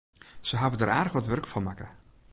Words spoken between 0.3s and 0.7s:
Se